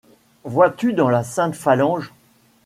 Vois-tu 0.45 0.93
dans 0.93 1.09
la. 1.09 1.23
sainte 1.23 1.53
phalange 1.53 2.11